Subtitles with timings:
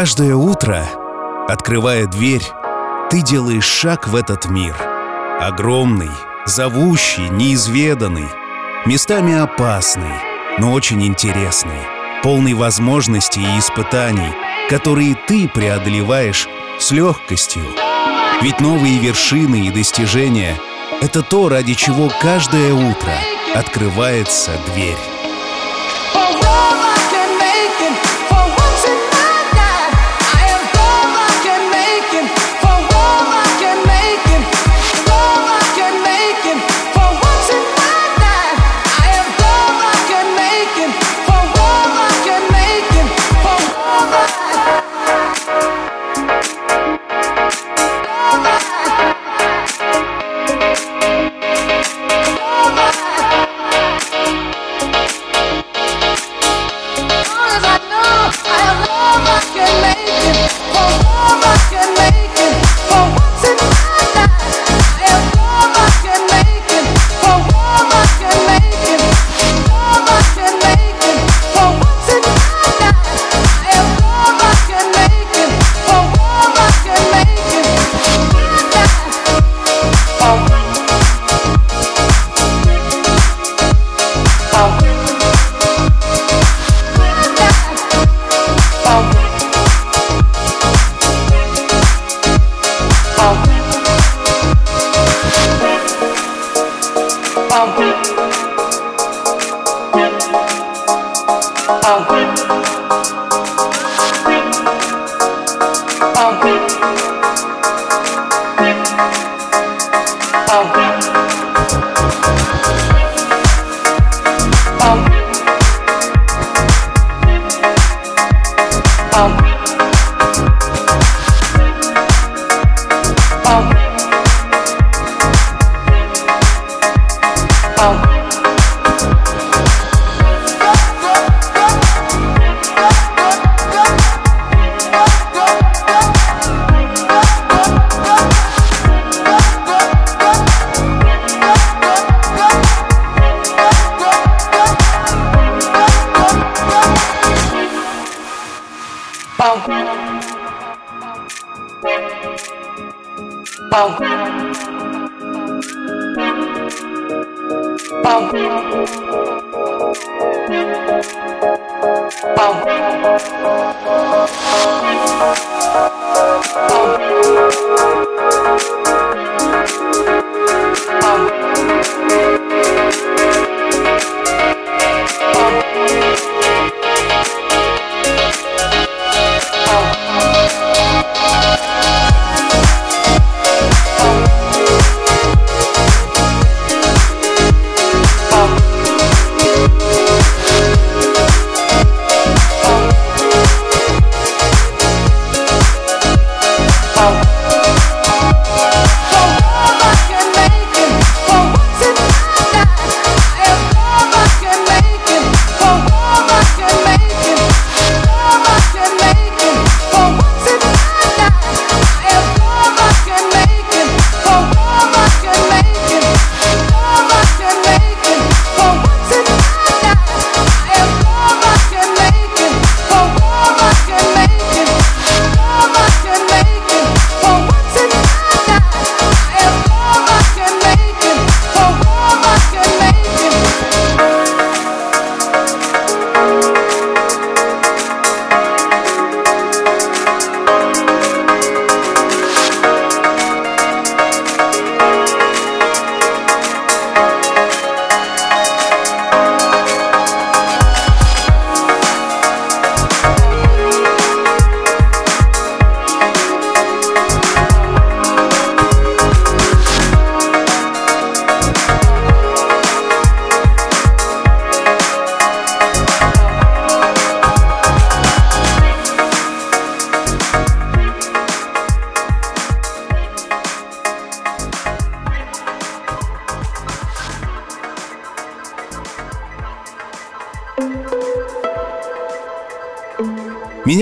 [0.00, 0.86] Каждое утро,
[1.48, 2.46] открывая дверь,
[3.10, 4.76] ты делаешь шаг в этот мир.
[5.40, 6.12] Огромный,
[6.46, 8.28] зовущий, неизведанный,
[8.86, 10.14] местами опасный,
[10.58, 11.80] но очень интересный,
[12.22, 14.32] полный возможностей и испытаний,
[14.70, 17.64] которые ты преодолеваешь с легкостью.
[18.40, 20.54] Ведь новые вершины и достижения—
[21.02, 23.14] это то, ради чего каждое утро
[23.56, 25.17] открывается дверь.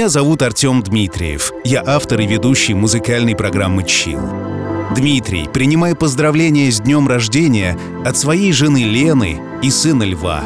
[0.09, 1.53] Зовут Артем Дмитриев.
[1.65, 4.21] Я автор и ведущий музыкальной программы «Чил».
[4.95, 10.45] Дмитрий, принимай поздравления с днем рождения от своей жены Лены и сына Льва.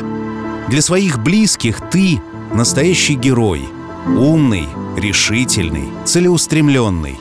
[0.69, 2.23] Для своих близких ты—
[2.55, 3.69] настоящий герой,
[4.07, 4.67] Умный,
[4.97, 7.19] решительный, целеустремленный.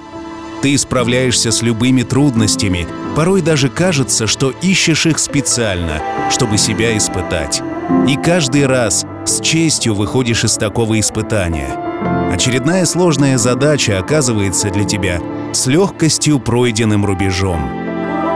[0.61, 2.87] Ты справляешься с любыми трудностями,
[3.17, 6.01] порой даже кажется, что ищешь их специально,
[6.31, 7.61] чтобы себя испытать.
[8.07, 11.88] И каждый раз с честью выходишь из такого испытания.
[12.31, 15.19] Очередная сложная задача оказывается для тебя
[15.53, 17.69] с легкостью пройденным рубежом.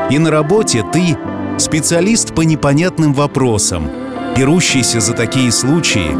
[0.09, 1.17] И на работе ты
[1.57, 3.89] специалист по непонятным вопросам,
[4.37, 6.11] берущийся за такие случаи,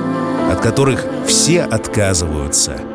[0.51, 2.79] от которых все отказываются–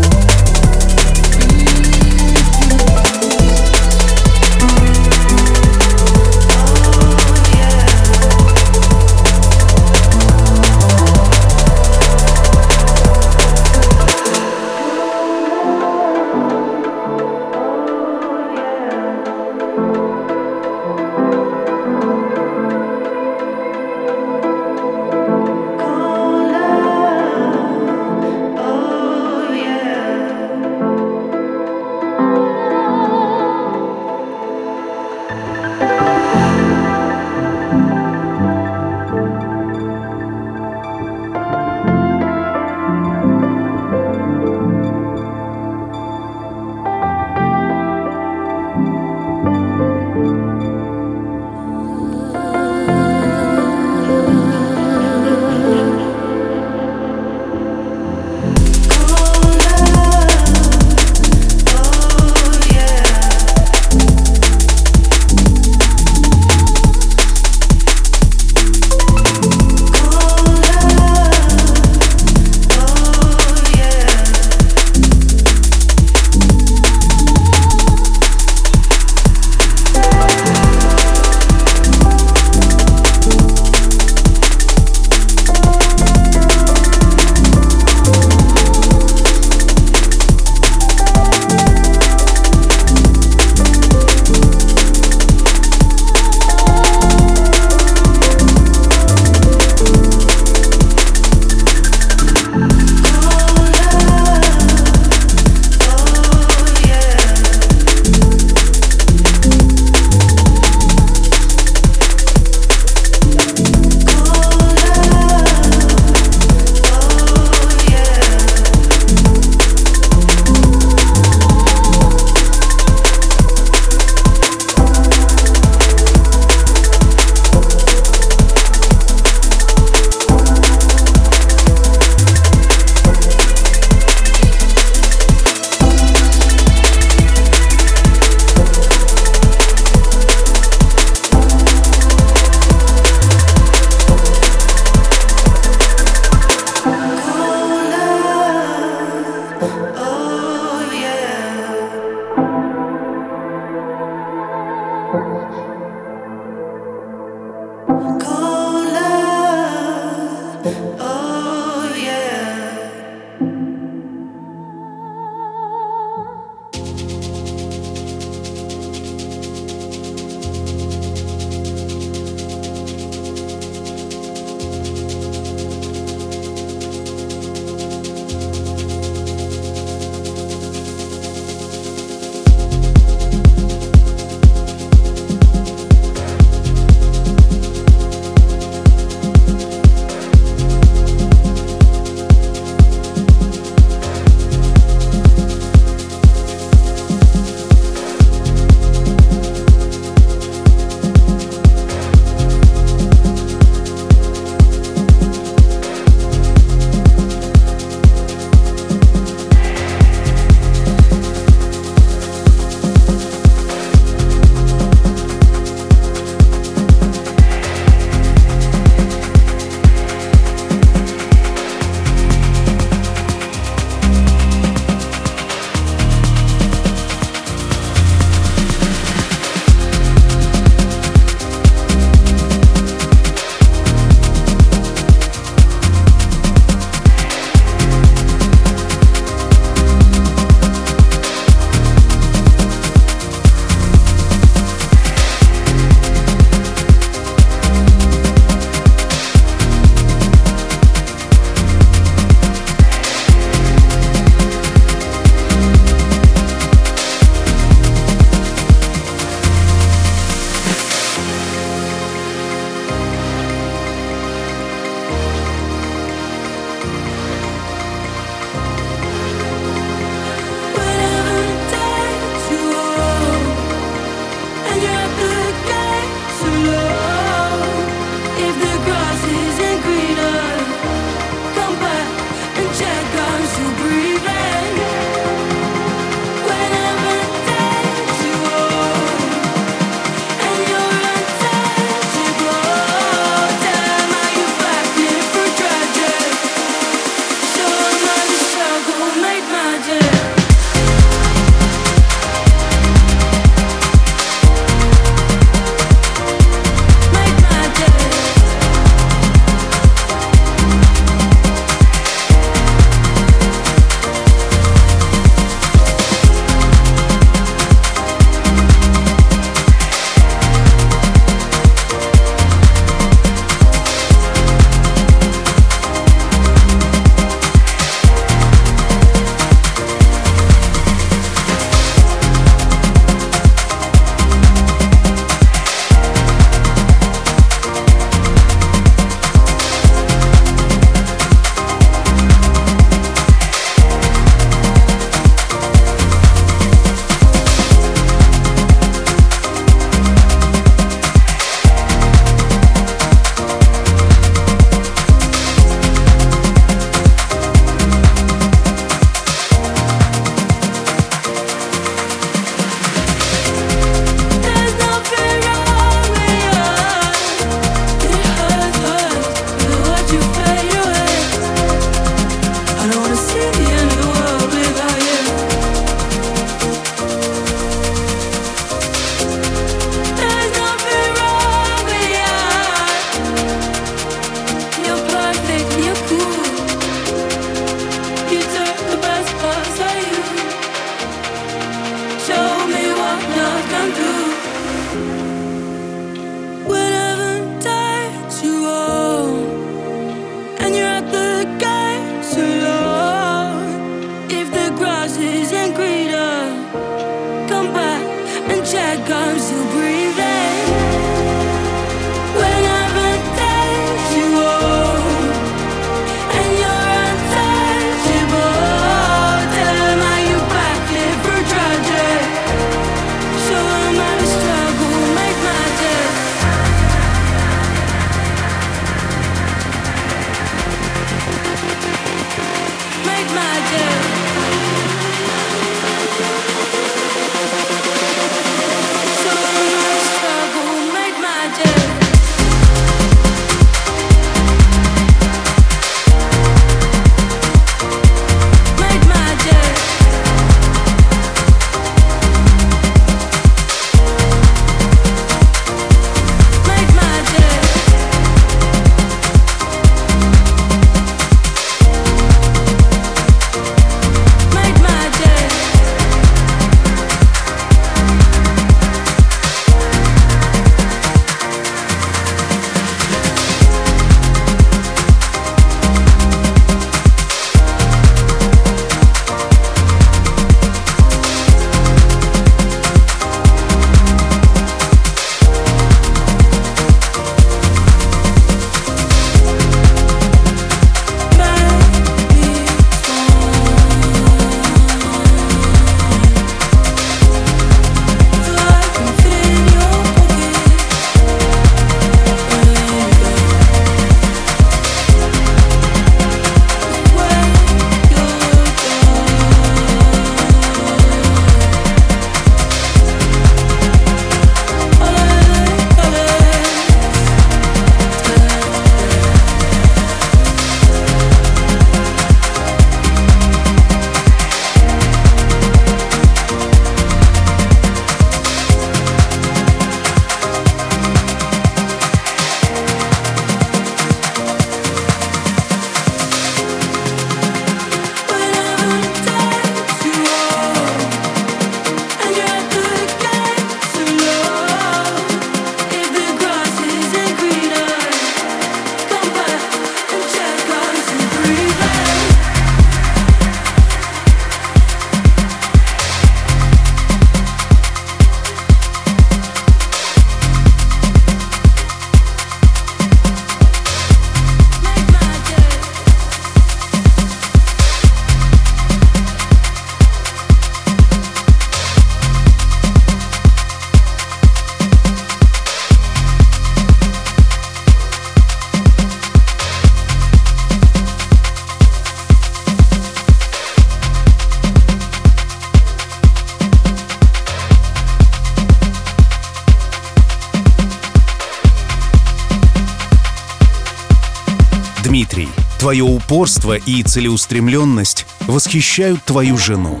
[596.30, 600.00] упорство и целеустремленность восхищают твою жену.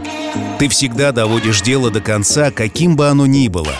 [0.60, 3.72] Ты всегда доводишь дело до конца, каким бы оно ни было.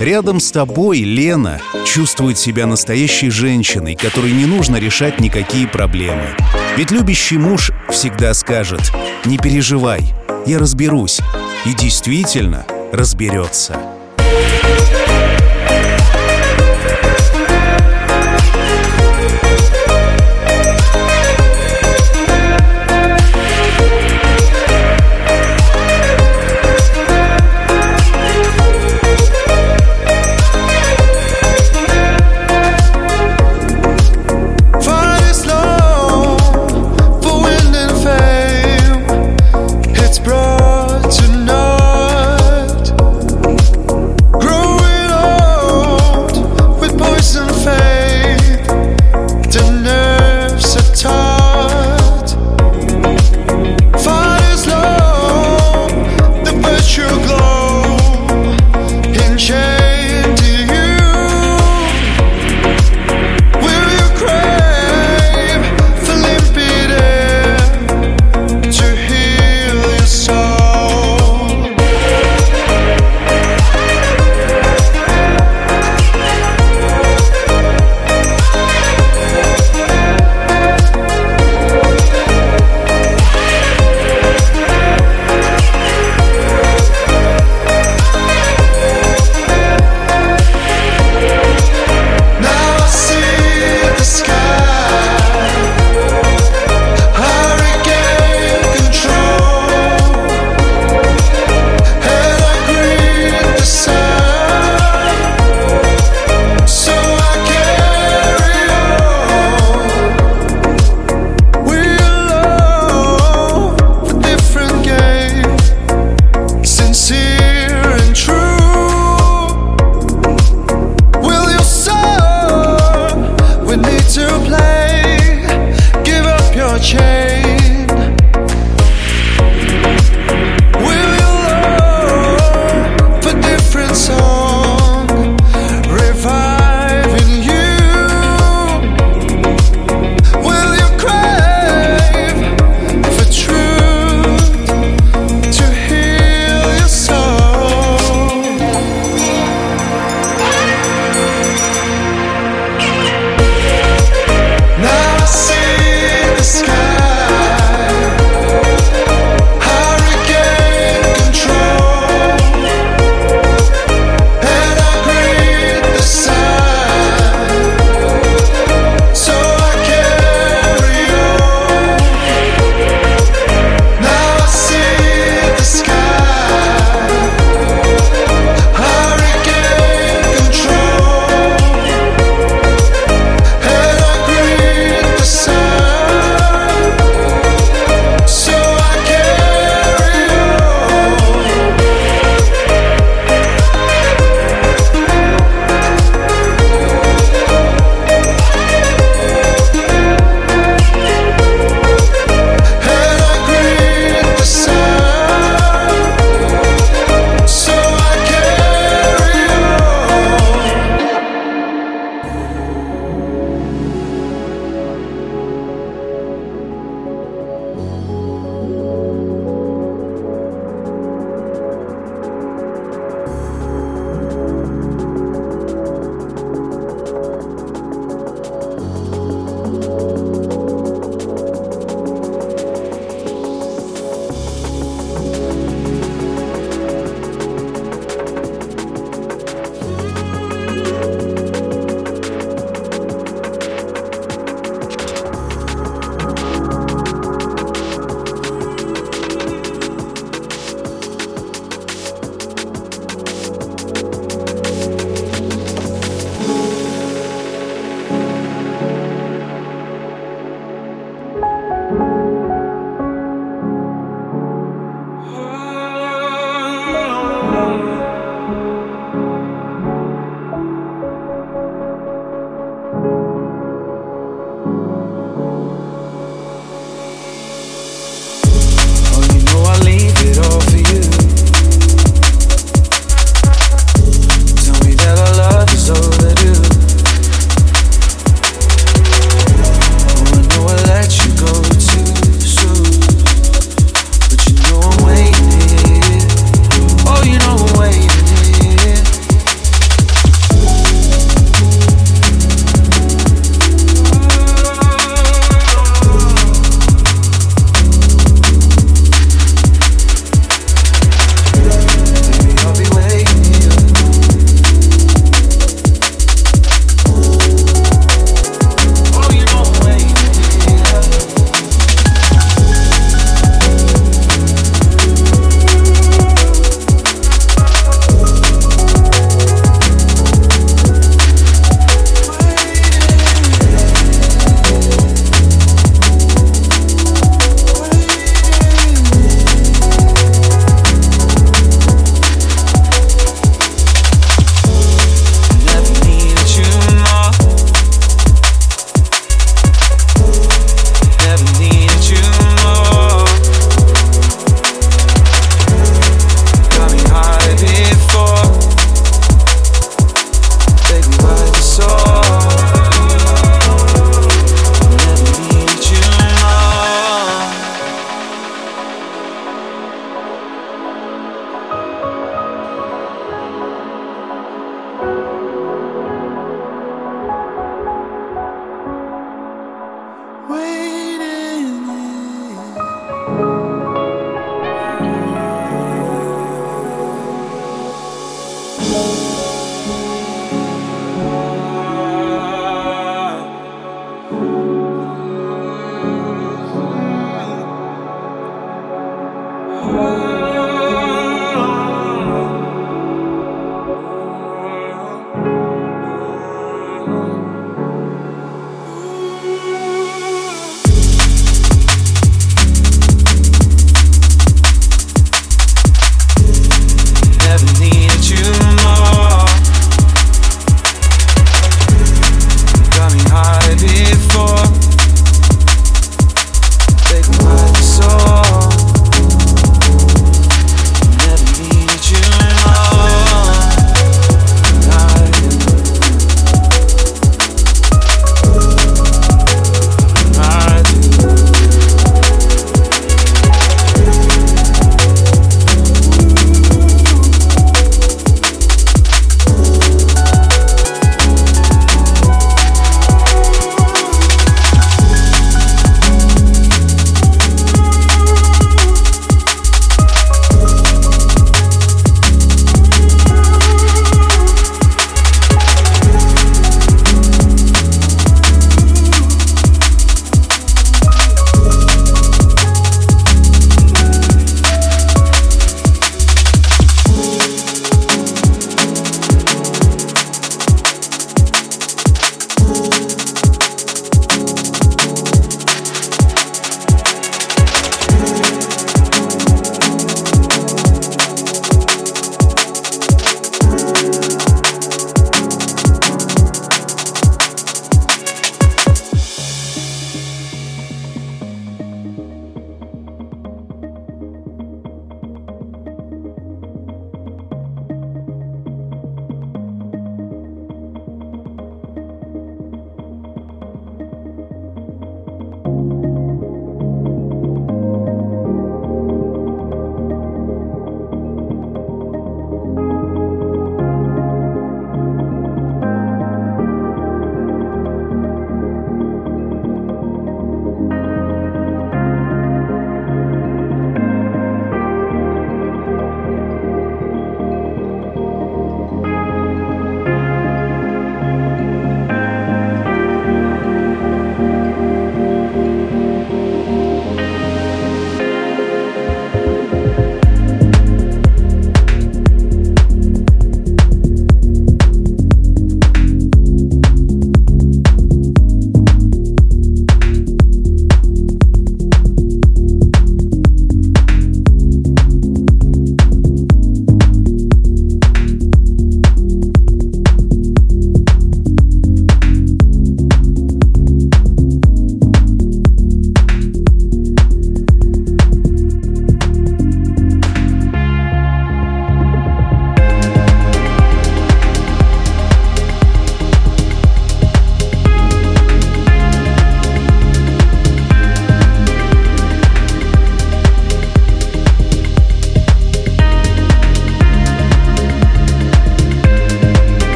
[0.00, 6.34] Рядом с тобой Лена чувствует себя настоящей женщиной, которой не нужно решать никакие проблемы.
[6.78, 8.80] Ведь любящий муж всегда скажет
[9.26, 10.14] «Не переживай,
[10.46, 11.20] я разберусь».
[11.66, 13.78] И действительно разберется.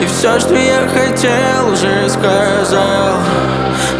[0.00, 3.18] И все, что я хотел, уже сказал.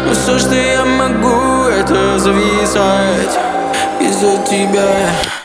[0.03, 3.39] Ну, Но все, что я могу, это зависать
[3.99, 5.40] Из-за тебя.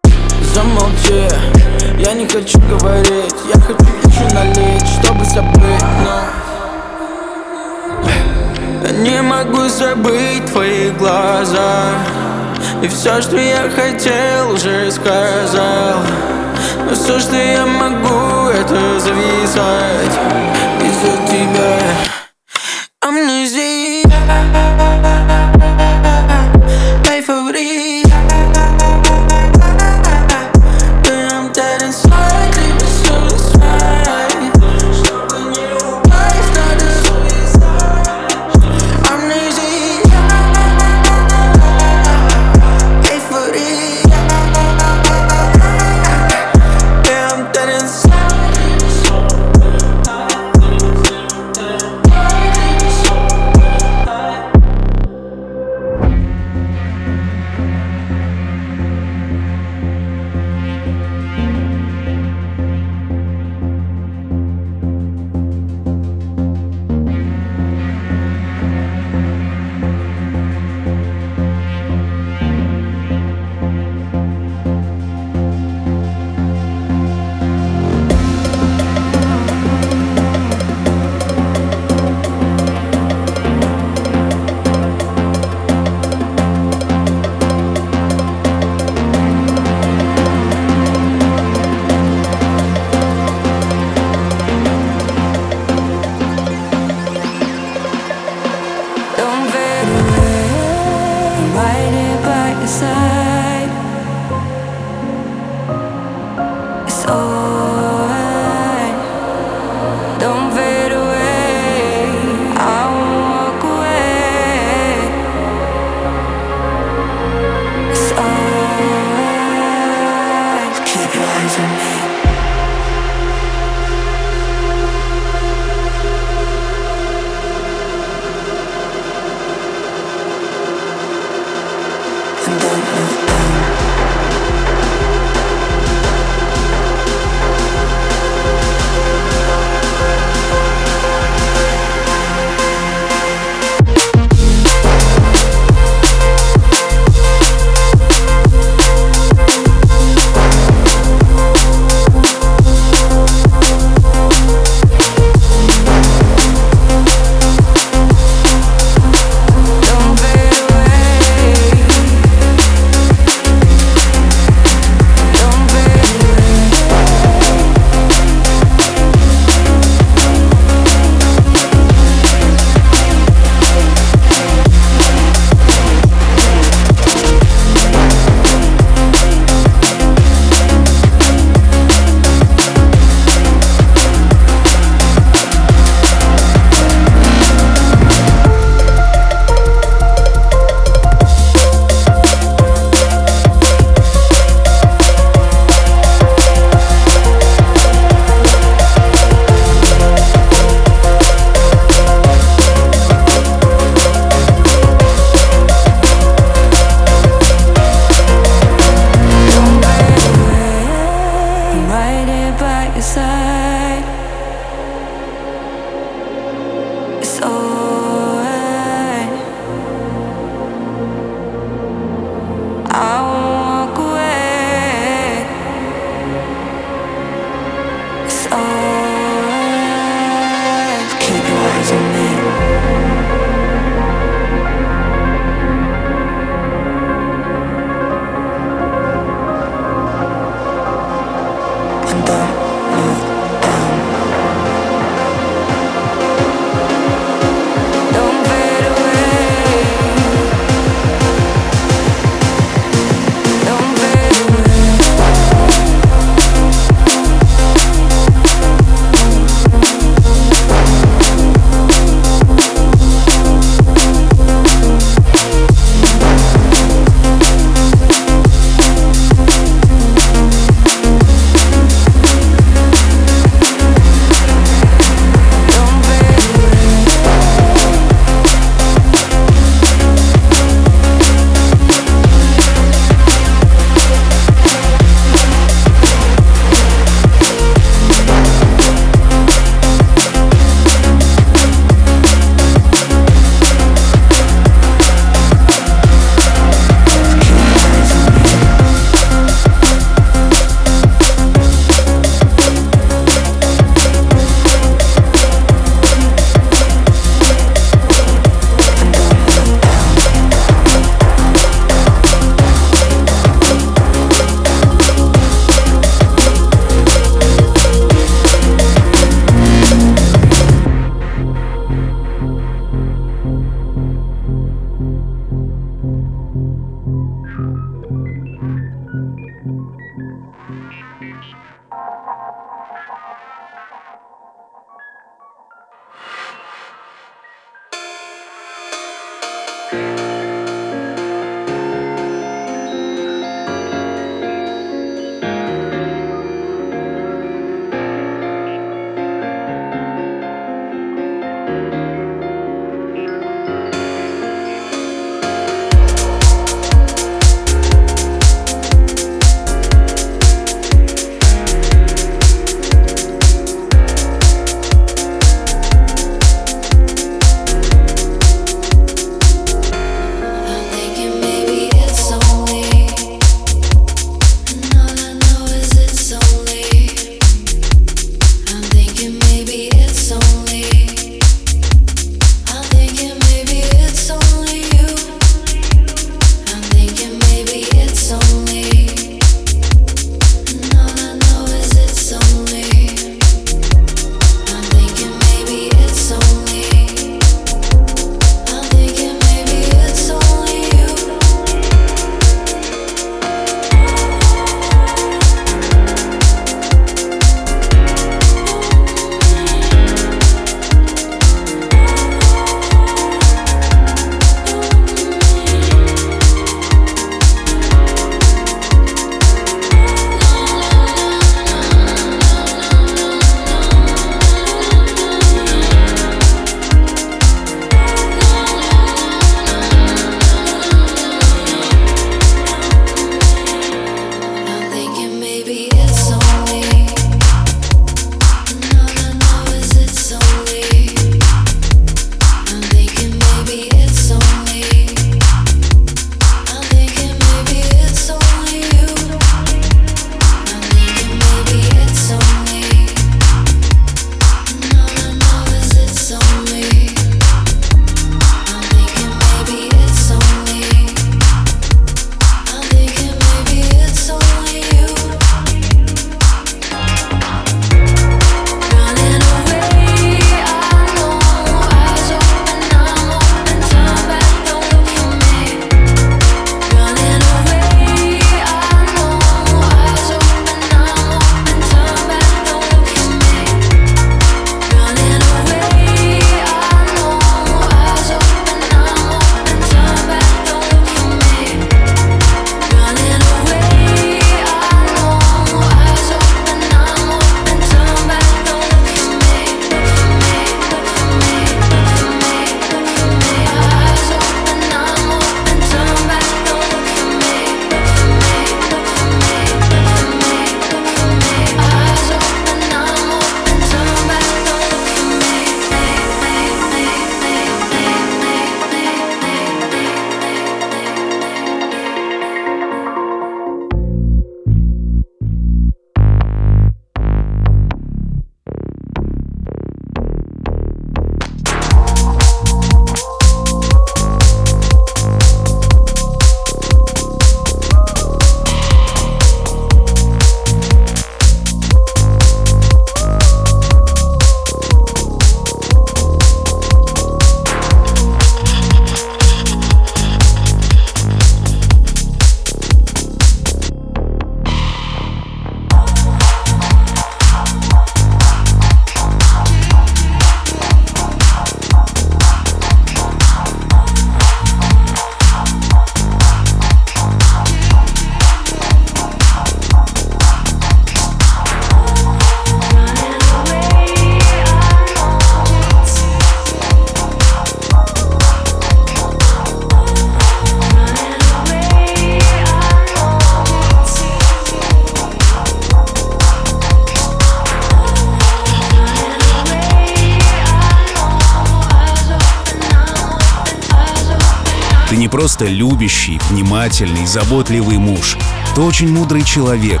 [595.12, 598.38] Ты не просто любящий, внимательный, заботливый муж.
[598.74, 600.00] Ты очень мудрый человек,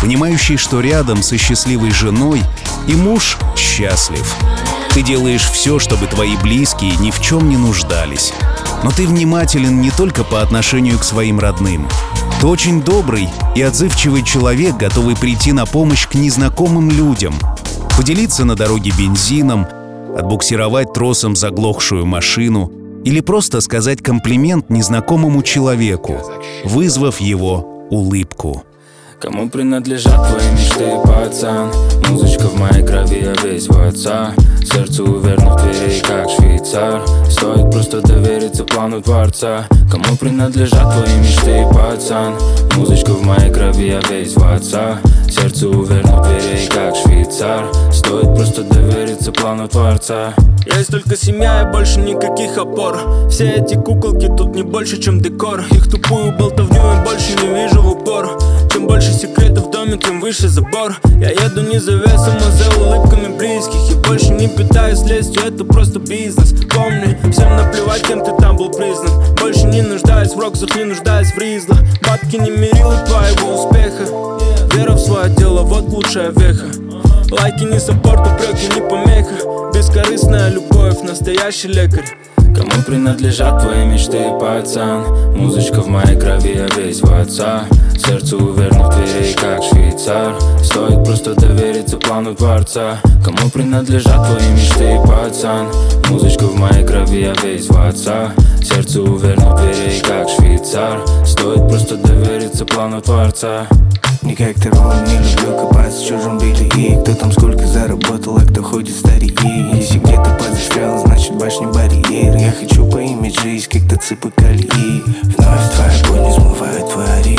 [0.00, 2.44] понимающий, что рядом со счастливой женой
[2.86, 4.36] и муж счастлив.
[4.90, 8.32] Ты делаешь все, чтобы твои близкие ни в чем не нуждались.
[8.84, 11.88] Но ты внимателен не только по отношению к своим родным.
[12.40, 17.34] Ты очень добрый и отзывчивый человек, готовый прийти на помощь к незнакомым людям,
[17.98, 19.66] поделиться на дороге бензином,
[20.16, 22.70] отбуксировать тросом заглохшую машину
[23.04, 26.20] или просто сказать комплимент незнакомому человеку,
[26.64, 28.64] вызвав его улыбку.
[29.20, 31.70] Кому принадлежат твои мечты, пацан?
[32.08, 34.34] Музычка в моей крови, я весь в отца.
[34.64, 37.02] Сердце уверенно в двери, как швейцар.
[37.28, 39.66] Стоит просто довериться плану Творца.
[39.90, 42.34] Кому принадлежат твои мечты, пацан?
[42.76, 44.98] Музычка в моей крови, я весь в отца.
[45.28, 47.66] Сердце уверенно в двери, как швейцар.
[47.92, 50.34] Стоит просто довериться плану Творца.
[50.64, 53.28] Есть только семья и больше никаких опор.
[53.28, 55.64] Все эти куколки тут не больше, чем декор.
[55.72, 58.38] Их тупую болтовню я больше не вижу в упор.
[58.72, 60.98] Чем больше секретов в доме, тем выше забор.
[61.20, 65.64] Я еду не за весом, а за улыбками близких И больше не питаюсь лестью, это
[65.64, 66.52] просто бизнес.
[66.74, 69.34] Помни, всем наплевать, кем ты там был признан.
[69.36, 71.80] Больше не нуждаюсь в роксах, не нуждаюсь в ризлах.
[72.06, 74.04] Бабки не мерила твоего успеха.
[74.74, 76.66] Вера в свое дело, вот лучшая веха.
[77.30, 79.72] Лайки не саппорт, упреки не помеха.
[79.74, 85.04] Бескорыстная любовь, настоящий лекарь Кому принадлежат твои мечты, пацан?
[85.36, 87.64] Музычка в моей крови, я весь в отца.
[87.96, 90.34] Сердце уверенно в двери, как швейцар.
[90.62, 95.68] Стоит просто довериться плану Творца Кому принадлежат твои мечты, пацан?
[96.10, 98.32] Музычка в моей крови, я весь в отца.
[98.62, 101.00] Сердце уверенно в двери, как швейцар.
[101.26, 103.66] Стоит просто довериться плану Творца
[104.32, 108.40] не как ты ролл, не люблю копаться в чужом белье Кто там сколько заработал, а
[108.40, 109.34] кто ходит старее
[109.74, 112.36] Если где-то подострял, значит башня барьер.
[112.36, 115.02] Я хочу поиметь жизнь, как то цепы колеи.
[115.22, 117.36] Вновь твоя боль не смывает твари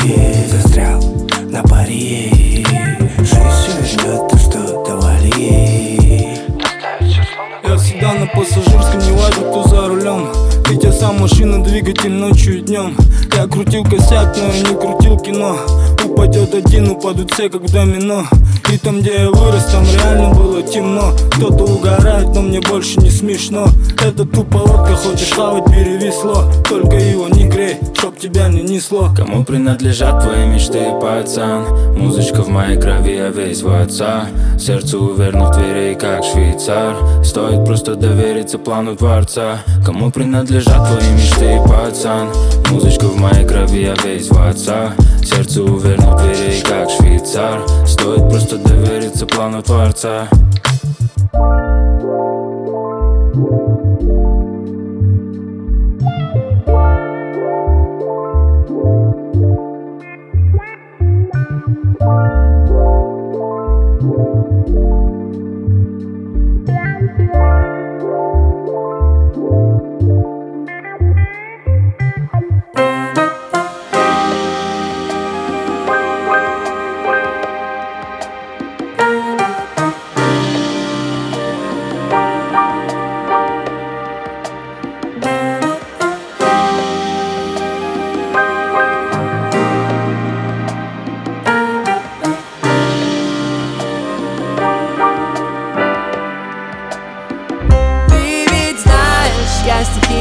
[0.52, 1.02] Застрял
[1.50, 2.64] на паре.
[3.18, 6.38] Жизнь все ждет, то что давали?
[7.64, 12.58] Я всегда на пассажирском, не важно кто за рулем Ведь я сам машина, двигатель ночью
[12.58, 12.96] и днем
[13.36, 15.58] Я крутил косяк, но я не крутил кино.
[16.06, 18.24] Упадет один, упадут все как домино.
[18.72, 21.14] И там, где я вырос, там реально было темно.
[21.34, 23.68] Кто-то угорает, но мне больше не смешно.
[24.04, 29.10] Это тупо лодка, хочешь хавать, бери весло Только его не грей, чтоб тебя не несло.
[29.16, 31.66] Кому принадлежат твои мечты, пацан?
[31.98, 34.28] Музычка в моей крови, я весь в отца.
[34.60, 36.96] Сердце уверенно в двери, как швейцар.
[37.24, 42.30] Стоит просто довериться плану Творца Кому принадлежат твои мечты, пацан?
[42.70, 44.94] Музычка в моей крови, я весь в отца.
[45.24, 47.62] Сердце уверенно двери, как швейцар.
[47.88, 50.28] Стоит просто довериться плану Творца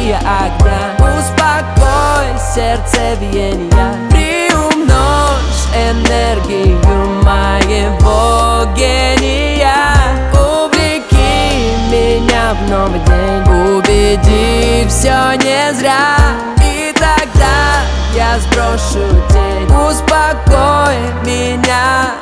[0.03, 9.97] стихия огня Успокой сердце биения Приумножь энергию моего гения.
[10.33, 13.79] Увлеки меня в новый день.
[13.79, 16.17] Убеди, все не зря.
[16.63, 17.81] И тогда
[18.15, 19.67] я сброшу тень.
[19.67, 22.15] Успокой меня.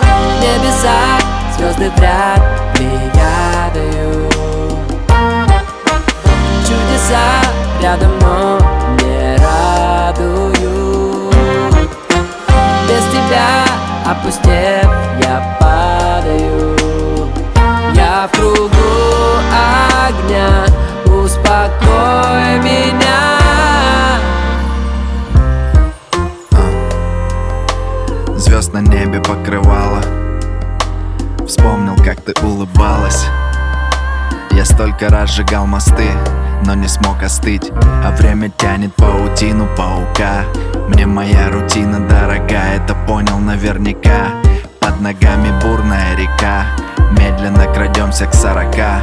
[0.00, 1.20] В небесах
[1.56, 2.40] звезды вряд
[2.78, 3.15] ли
[7.06, 7.40] Чудеса
[7.80, 8.58] рядом, но
[9.00, 10.56] не радуют
[12.88, 13.64] Без тебя,
[14.04, 14.88] опустев,
[15.20, 16.76] я падаю.
[17.94, 18.68] Я в кругу
[20.08, 20.66] огня,
[21.04, 23.20] успокой меня.
[28.36, 30.02] Звезд на небе покрывало.
[31.46, 33.26] Вспомнил, как ты улыбалась.
[34.50, 36.10] Я столько раз сжигал мосты
[36.64, 37.70] но не смог остыть.
[38.04, 40.44] А время тянет паутину паука.
[40.88, 44.30] Мне моя рутина дорога, это понял наверняка.
[44.80, 46.66] Под ногами бурная река
[47.12, 49.00] Медленно крадем вернемся к сорока.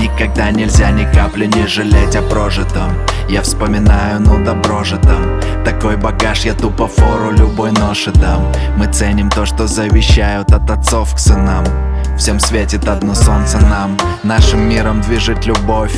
[0.00, 2.92] Никогда нельзя ни капли не жалеть о прожитом.
[3.28, 5.40] Я вспоминаю, ну добро же там.
[5.64, 8.50] Такой багаж я тупо фору любой ноши дам.
[8.76, 11.64] Мы ценим то, что завещают от отцов к сынам.
[12.18, 13.96] Всем светит одно солнце нам.
[14.22, 15.96] Нашим миром движет любовь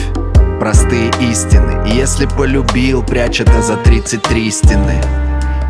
[0.59, 1.87] Простые истины.
[1.87, 5.01] Если полюбил, прячь это за 33 стены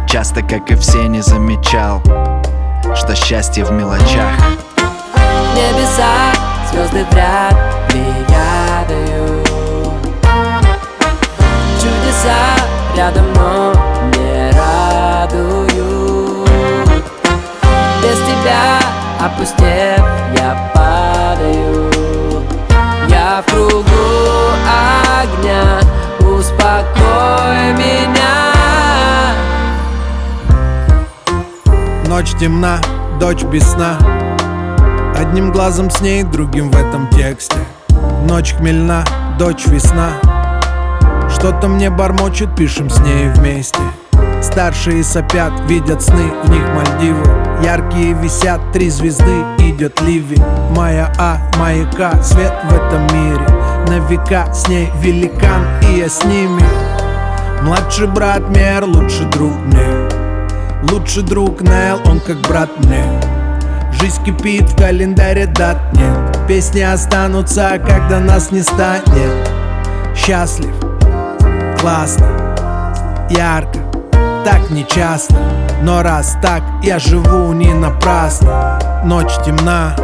[0.08, 2.02] Часто, как и все, не замечал
[2.94, 4.38] Что счастье в мелочах.
[4.76, 6.34] В небесах
[6.70, 7.56] звезды в ряд
[7.88, 9.42] плеядою
[11.80, 12.64] Чудеса
[12.96, 13.72] рядом, но
[14.16, 15.74] не радуют.
[18.02, 18.78] Без тебя,
[19.20, 20.04] опустев,
[20.36, 20.73] я
[32.24, 32.78] Ночь темна,
[33.20, 33.98] дочь без сна.
[35.14, 37.58] Одним глазом с ней, другим в этом тексте.
[38.26, 39.04] Ночь хмельна,
[39.38, 40.08] дочь весна.
[41.28, 43.78] Что-то мне бормочет, пишем с ней вместе.
[44.40, 47.26] Старшие сопят, видят сны, в них Мальдивы.
[47.62, 53.46] Яркие висят, три звезды, идет ливень Моя А, маяка, свет в этом мире.
[53.88, 56.64] На века с ней великан, и я с ними.
[57.60, 60.23] Младший брат Мер, лучший друг мне
[60.90, 63.04] Лучший друг Нел, он как брат мне.
[63.92, 69.50] Жизнь кипит, в календаре дат нет Песни останутся, когда нас не станет.
[70.14, 70.74] Счастлив,
[71.80, 72.54] классно,
[73.30, 73.78] ярко
[74.44, 75.36] Так не часто,
[75.82, 78.78] но раз так Я живу не напрасно.
[79.04, 79.96] Ночь темна,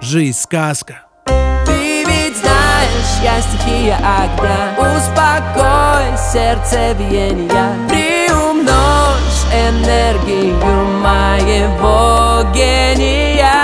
[0.00, 1.02] жизнь сказка.
[1.26, 4.74] Ты ведь знаешь, я стихия огня.
[4.78, 8.17] Успокой сердцебиения Приумножь
[9.52, 10.54] энергию
[11.02, 13.54] моего гения.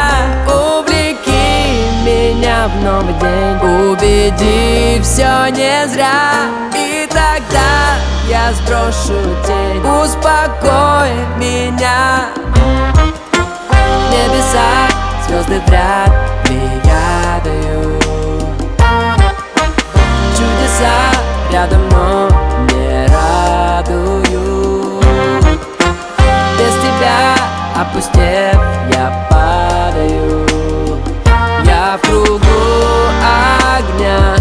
[0.47, 3.45] Увлеки меня в новый день.
[3.93, 6.49] Убеди, все не зря.
[6.75, 7.97] И тогда
[8.29, 9.81] я сброшу тень.
[9.81, 12.29] Успокой меня.
[13.65, 14.91] В небесах
[15.27, 16.13] звезды в ряд
[16.45, 17.99] плеядою
[20.37, 20.97] Чудеса
[21.51, 22.29] рядом, но
[22.73, 24.24] не радуют
[27.05, 27.37] Тебя,
[27.77, 28.59] опустев,
[28.91, 30.47] я падаю.
[31.67, 32.41] Я в кругу
[33.77, 34.37] огня,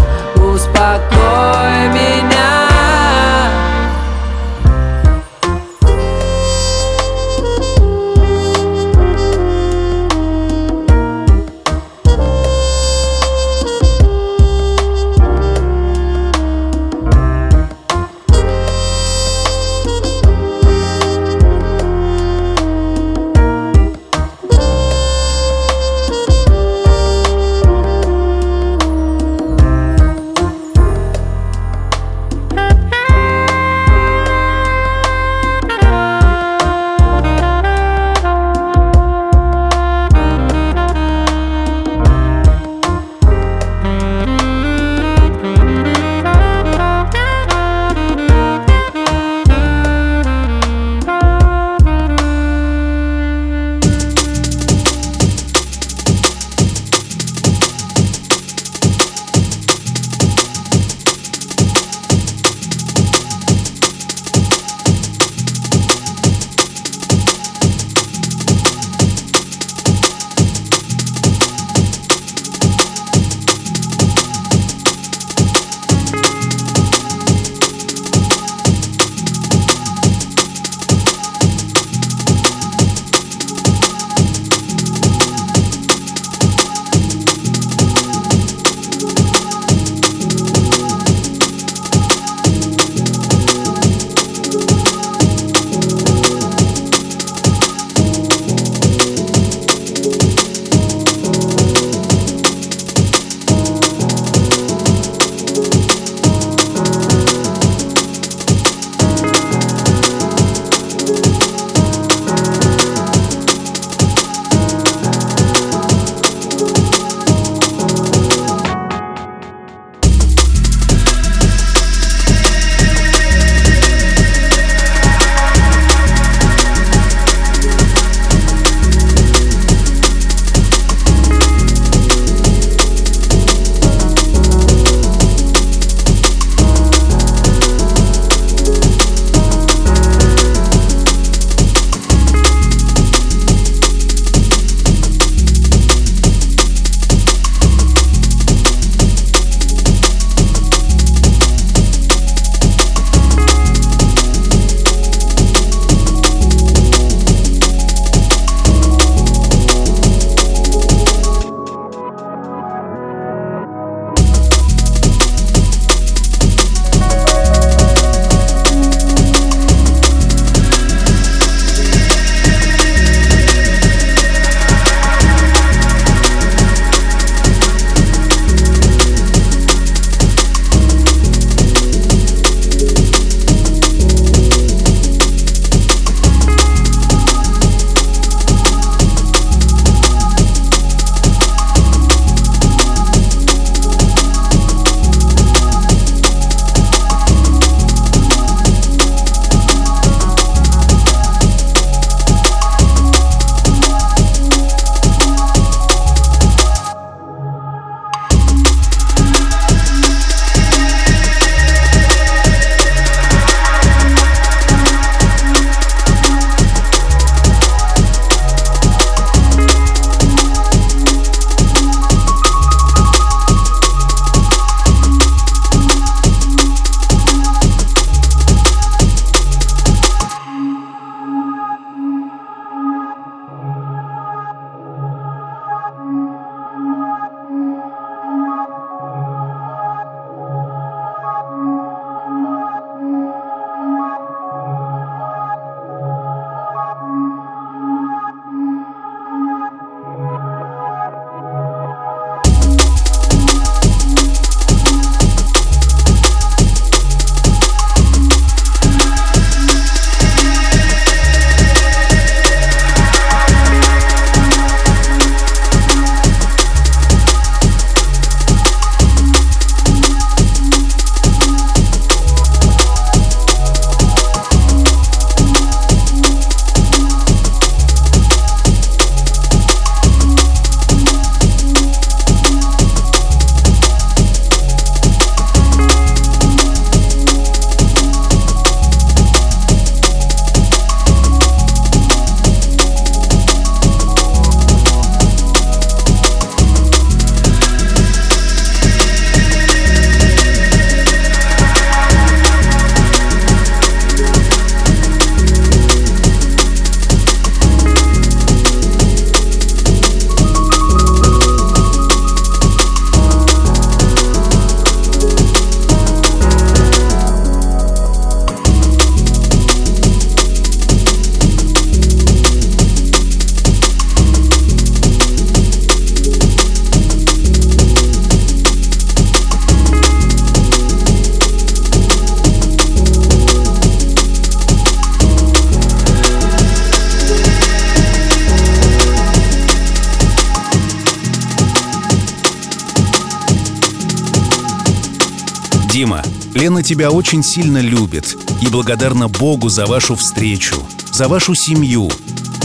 [345.94, 346.24] Дима,
[346.54, 350.74] Лена тебя очень сильно любит и благодарна Богу за вашу встречу,
[351.12, 352.10] за вашу семью,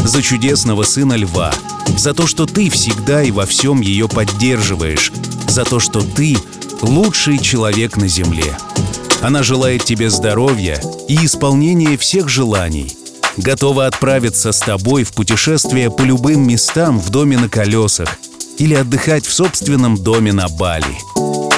[0.04, 1.54] за чудесного сына Льва,
[1.96, 5.14] за то, что ты всегда и во всем ее поддерживаешь,
[5.48, 6.38] за то, что ты
[6.82, 8.58] лучший человек на земле.
[9.22, 12.98] Она желает тебе здоровья и исполнения всех желаний.
[13.38, 18.10] Готова отправиться с тобой в путешествие по любым местам в доме на колесах
[18.58, 20.98] или отдыхать в собственном доме на Бали.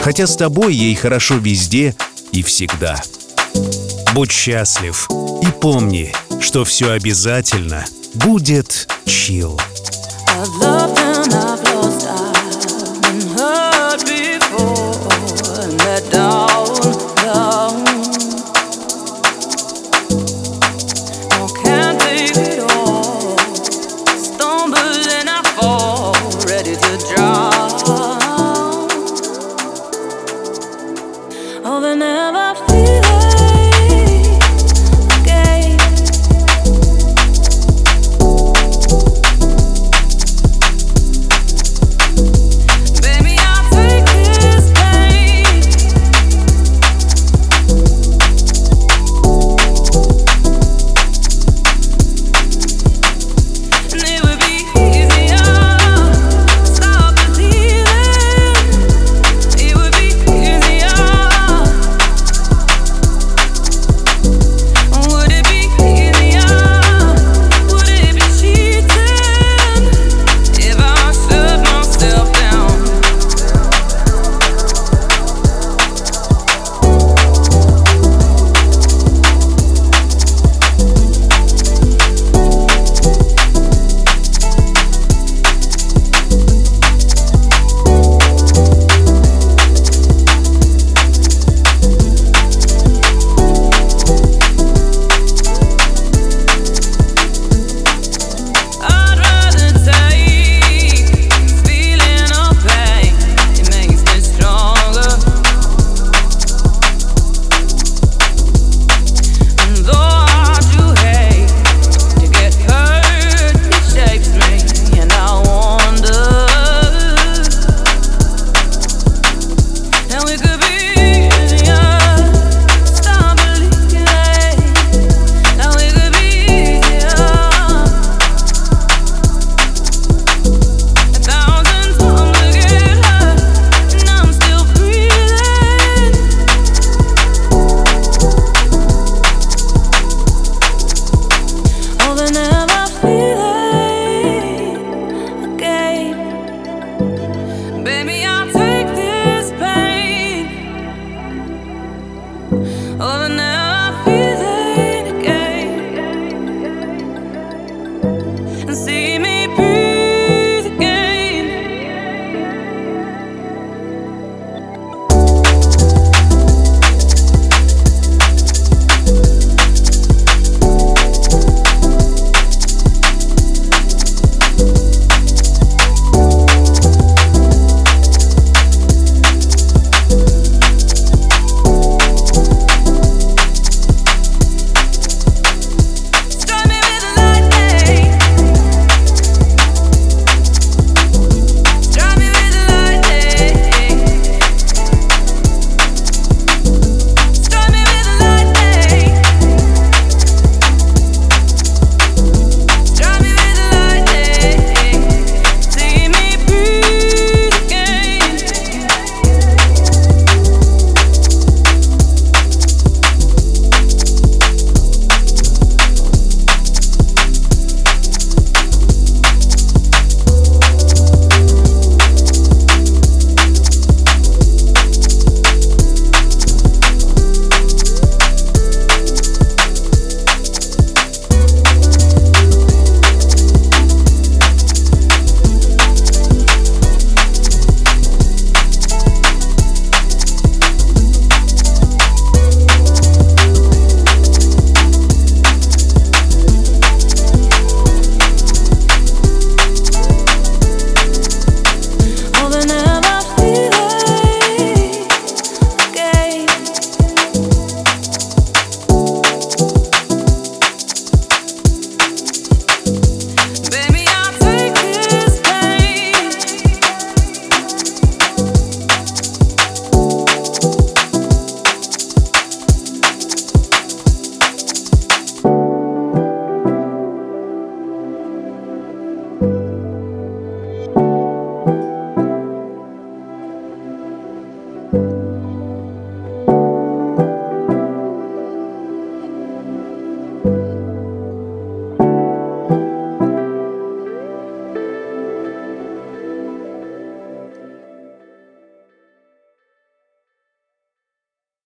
[0.02, 1.96] Хотя с тобой ей хорошо везде
[2.32, 3.02] и всегда.
[4.14, 5.08] Будь счастлив
[5.42, 7.86] и помни, что все обязательно
[8.16, 9.60] будет чил.
[10.28, 10.81] I've loved